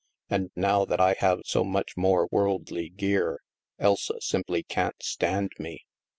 And 0.31 0.49
now 0.55 0.83
that 0.85 0.99
I 0.99 1.13
have 1.19 1.41
so 1.45 1.63
much 1.63 1.95
more 1.95 2.27
worldly 2.31 2.89
gear, 2.89 3.39
Elsa 3.77 4.19
simply 4.19 4.63
can't 4.63 5.03
stand 5.03 5.51
me. 5.59 5.85